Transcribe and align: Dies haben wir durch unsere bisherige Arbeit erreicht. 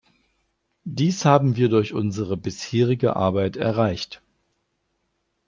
Dies 0.83 1.25
haben 1.25 1.57
wir 1.57 1.69
durch 1.69 1.93
unsere 1.93 2.35
bisherige 2.35 3.15
Arbeit 3.15 3.55
erreicht. 3.55 4.23